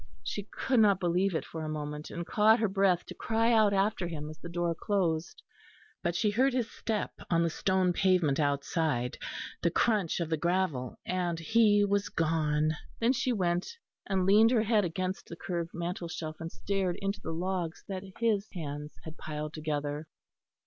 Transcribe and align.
She 0.23 0.47
could 0.51 0.79
not 0.79 0.99
believe 0.99 1.35
it 1.35 1.45
for 1.45 1.63
a 1.63 1.69
moment, 1.69 2.09
and 2.09 2.25
caught 2.25 2.57
her 2.57 2.67
breath 2.67 3.05
to 3.05 3.13
cry 3.13 3.53
out 3.53 3.71
after 3.71 4.07
him 4.07 4.31
as 4.31 4.39
the 4.39 4.49
door 4.49 4.73
closed; 4.73 5.43
but 6.01 6.15
she 6.15 6.31
heard 6.31 6.53
his 6.53 6.71
step 6.71 7.11
on 7.29 7.43
the 7.43 7.51
stone 7.51 7.93
pavement 7.93 8.39
outside, 8.39 9.15
the 9.61 9.69
crunch 9.69 10.19
of 10.19 10.31
the 10.31 10.37
gravel, 10.37 10.97
and 11.05 11.37
he 11.39 11.85
was 11.85 12.09
gone. 12.09 12.71
Then 12.99 13.13
she 13.13 13.31
went 13.31 13.77
and 14.07 14.25
leaned 14.25 14.49
her 14.49 14.63
head 14.63 14.83
against 14.85 15.27
the 15.27 15.35
curved 15.35 15.69
mantelshelf 15.71 16.37
and 16.39 16.51
stared 16.51 16.97
into 16.99 17.21
the 17.21 17.31
logs 17.31 17.83
that 17.87 18.01
his 18.17 18.47
hands 18.53 18.95
had 19.03 19.19
piled 19.19 19.53
together. 19.53 20.07